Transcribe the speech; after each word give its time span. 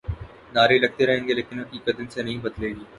نعرے 0.55 0.77
لگتے 0.79 1.05
رہیں 1.05 1.27
گے 1.27 1.33
لیکن 1.33 1.59
حقیقت 1.59 1.99
ان 1.99 2.07
سے 2.13 2.21
نہیں 2.23 2.39
بدلے 2.43 2.69
گی۔ 2.75 2.83